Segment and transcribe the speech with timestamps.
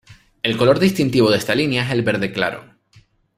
[0.41, 2.65] El color distintivo de esta línea es el verde claro.